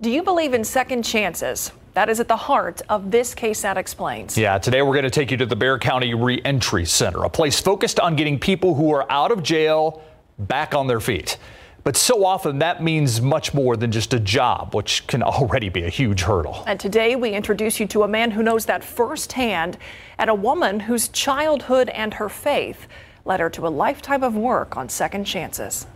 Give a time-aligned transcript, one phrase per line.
[0.00, 1.72] Do you believe in second chances?
[1.94, 4.38] That is at the heart of this KSAT Explains.
[4.38, 7.60] Yeah, today we're going to take you to the Bexar County Reentry Center, a place
[7.60, 10.00] focused on getting people who are out of jail
[10.38, 11.36] back on their feet.
[11.82, 15.82] But so often that means much more than just a job, which can already be
[15.82, 16.62] a huge hurdle.
[16.68, 19.78] And today we introduce you to a man who knows that firsthand
[20.16, 22.86] and a woman whose childhood and her faith
[23.24, 25.88] led her to a lifetime of work on second chances.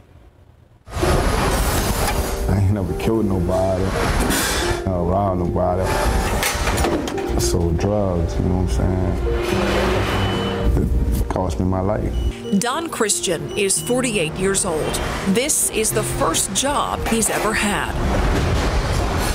[2.72, 3.84] Never killed nobody,
[4.86, 5.84] uh, robbed nobody.
[7.38, 9.14] Sold drugs, you know what I'm
[10.74, 10.88] saying?
[11.20, 12.14] It cost me my life.
[12.60, 14.94] Don Christian is 48 years old.
[15.28, 17.92] This is the first job he's ever had.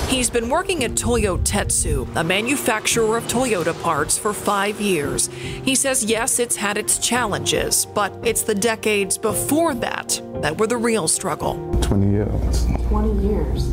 [0.10, 5.28] He's been working at Toyotetsu, a manufacturer of Toyota parts, for five years.
[5.28, 10.66] He says, yes, it's had its challenges, but it's the decades before that that were
[10.66, 11.77] the real struggle.
[11.88, 12.66] 20 years.
[12.90, 13.72] 20 years.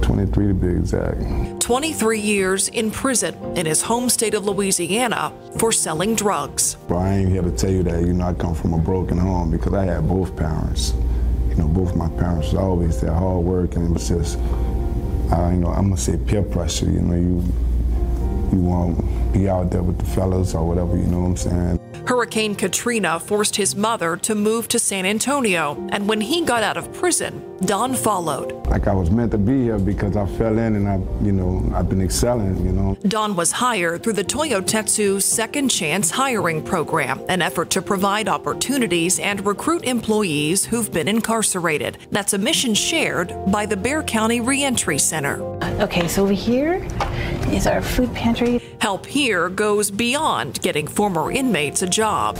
[0.00, 1.60] 23 to be exact.
[1.60, 6.76] 23 years in prison in his home state of Louisiana for selling drugs.
[6.88, 9.18] But I ain't here to tell you that, you know, I come from a broken
[9.18, 10.94] home because I had both parents.
[11.50, 14.38] You know, both my parents was always there, hard work, and it was just,
[15.30, 16.86] uh, you know, I'm gonna say peer pressure.
[16.86, 17.44] You know, you
[18.50, 20.96] you want to be out there with the fellas or whatever.
[20.96, 21.80] You know what I'm saying?
[22.06, 26.76] Hurricane Katrina forced his mother to move to San Antonio, and when he got out
[26.76, 28.66] of prison, Don followed.
[28.66, 31.62] Like I was meant to be here because I fell in and I, you know,
[31.76, 32.96] I've been excelling, you know.
[33.06, 39.20] Don was hired through the Toyotetsu Second Chance Hiring Program, an effort to provide opportunities
[39.20, 41.98] and recruit employees who've been incarcerated.
[42.10, 45.36] That's a mission shared by the Bexar County Reentry Center.
[45.80, 46.86] Okay, so over here
[47.50, 48.60] is our food pantry.
[48.78, 52.36] Help here goes beyond getting former inmates a job.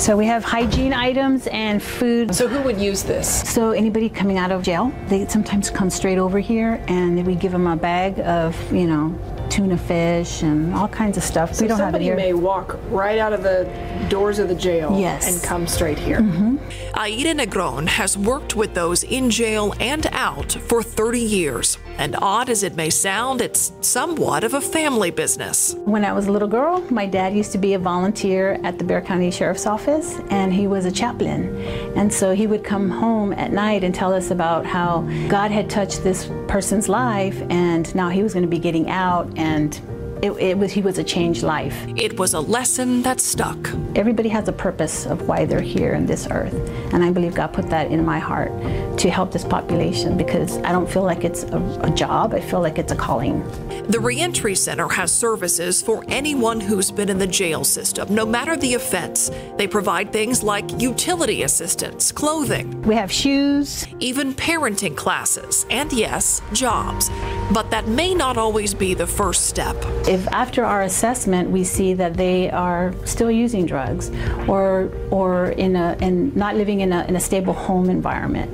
[0.00, 2.34] So we have hygiene items and food.
[2.34, 3.46] So, who would use this?
[3.52, 7.52] So anybody coming out of jail, they sometimes come straight over here, and we give
[7.52, 9.14] them a bag of, you know,
[9.50, 11.54] tuna fish and all kinds of stuff.
[11.54, 12.16] So we don't have it somebody here.
[12.16, 13.68] may walk right out of the
[14.08, 15.32] doors of the jail Yes.
[15.32, 16.20] and come straight here.
[16.20, 16.56] Mm-hmm.
[16.94, 21.78] Aida Negron has worked with those in jail and out for 30 years.
[22.00, 25.74] And odd as it may sound, it's somewhat of a family business.
[25.84, 28.84] When I was a little girl, my dad used to be a volunteer at the
[28.84, 31.54] Bexar County Sheriff's Office, and he was a chaplain.
[31.96, 35.68] And so he would come home at night and tell us about how God had
[35.68, 39.78] touched this person's life, and now he was going to be getting out, and
[40.22, 41.76] it, it was he was a changed life.
[41.96, 43.58] It was a lesson that stuck.
[43.94, 46.54] Everybody has a purpose of why they're here in this earth,
[46.92, 48.50] and I believe God put that in my heart
[48.98, 52.34] to help this population because I don't feel like it's a, a job.
[52.34, 53.42] I feel like it's a calling.
[53.88, 58.56] The Reentry Center has services for anyone who's been in the jail system, no matter
[58.56, 59.30] the offense.
[59.56, 66.42] They provide things like utility assistance, clothing, We have shoes, even parenting classes, and yes,
[66.52, 67.10] jobs.
[67.52, 69.76] But that may not always be the first step.
[70.06, 74.10] if after our assessment we see that they are still using drugs
[74.48, 78.50] or or in a and not living in a, in a stable home environment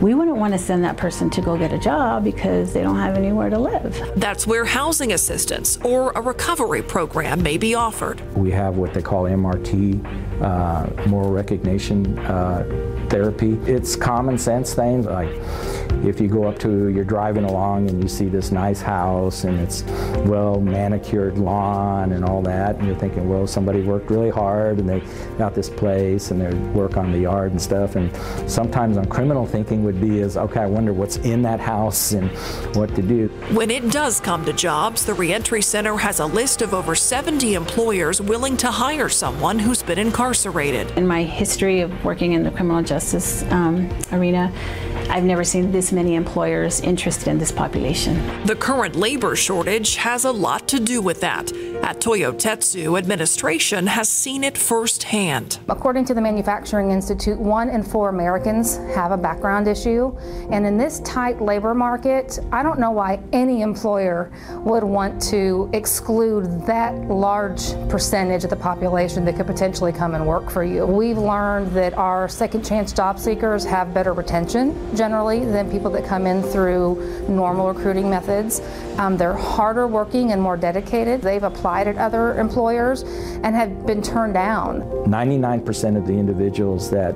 [0.00, 2.96] we wouldn't want to send that person to go get a job because they don't
[2.96, 8.20] have anywhere to live That's where housing assistance or a recovery program may be offered.
[8.36, 13.54] We have what they call MRT, uh, moral recognition uh, therapy.
[13.66, 15.30] It's common sense things like
[16.04, 19.58] if you go up to, you're driving along and you see this nice house and
[19.58, 19.82] it's
[20.26, 24.88] well manicured lawn and all that, and you're thinking, well, somebody worked really hard and
[24.88, 25.02] they
[25.38, 27.96] got this place and they work on the yard and stuff.
[27.96, 28.14] And
[28.48, 32.30] sometimes on criminal thinking would be is, okay, I wonder what's in that house and
[32.76, 33.28] what to do.
[33.52, 37.54] When it does come to jobs, the Reentry Center has a list of over 70
[37.54, 40.90] employers willing to hire someone who's been incarcerated.
[40.98, 44.52] in my history of working in the criminal justice um, arena
[45.08, 50.24] i've never seen this many employers interested in this population The current labor shortage has
[50.24, 51.50] a lot to do with that.
[51.82, 55.58] At Toyotetsu, administration has seen it firsthand.
[55.68, 60.14] According to the Manufacturing Institute, one in four Americans have a background issue.
[60.50, 64.30] And in this tight labor market, I don't know why any employer
[64.64, 70.26] would want to exclude that large percentage of the population that could potentially come and
[70.26, 70.84] work for you.
[70.84, 76.04] We've learned that our second chance job seekers have better retention generally than people that
[76.04, 78.60] come in through normal recruiting methods.
[78.98, 81.22] Um, they're harder working and more dedicated.
[81.22, 83.02] They've applied at other employers
[83.42, 84.82] and have been turned down.
[85.06, 87.14] 99% of the individuals that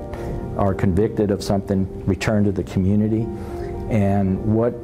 [0.57, 3.23] are convicted of something return to the community.
[3.91, 4.75] And what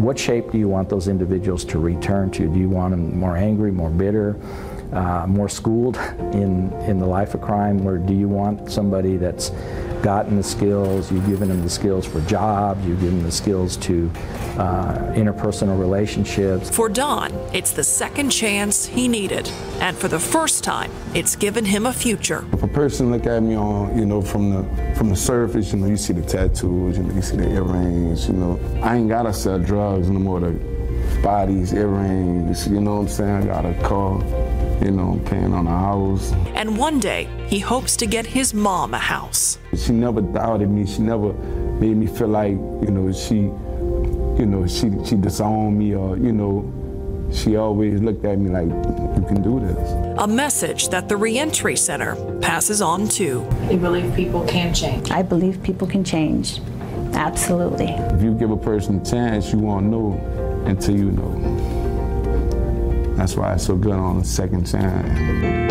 [0.00, 2.48] what shape do you want those individuals to return to?
[2.48, 4.36] Do you want them more angry, more bitter,
[4.92, 5.96] uh, more schooled
[6.32, 9.50] in, in the life of crime, or do you want somebody that's
[10.02, 13.76] gotten the skills, you've given them the skills for jobs, you've given them the skills
[13.76, 14.10] to
[14.58, 16.74] uh, interpersonal relationships.
[16.74, 19.48] For Don, it's the second chance he needed.
[19.80, 22.44] And for the first time, it's given him a future.
[22.52, 25.78] If a person look at me on, you know, from the from the surface, you
[25.78, 28.60] know, you see the tattoos, you know, you see the earrings, you know.
[28.82, 30.40] I ain't gotta sell drugs no more.
[30.40, 30.58] The
[31.22, 33.42] bodies, earrings, you know what I'm saying?
[33.42, 34.18] I got a car,
[34.80, 36.32] you know, paying on a house.
[36.54, 39.58] And one day, he hopes to get his mom a house.
[39.76, 40.86] She never doubted me.
[40.86, 45.94] She never made me feel like, you know, she, you know, she she disowned me
[45.94, 46.72] or, you know,
[47.32, 50.18] she always looked at me like, you can do this.
[50.18, 53.46] A message that the Reentry Center passes on to.
[53.70, 55.10] You believe people can change?
[55.10, 56.60] I believe people can change.
[57.12, 57.86] Absolutely.
[57.86, 60.12] If you give a person a chance, you won't know
[60.66, 61.49] until you know.
[63.20, 65.68] That's why it's so good on the second time.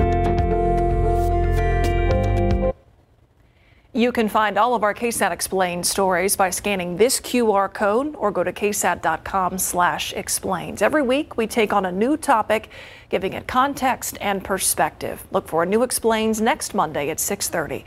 [3.92, 8.30] You can find all of our KSAT Explained stories by scanning this QR code or
[8.30, 10.84] go to ksat.com slash explains.
[10.84, 12.70] Every week, we take on a new topic,
[13.10, 15.26] giving it context and perspective.
[15.32, 17.78] Look for a new Explains next Monday at 630.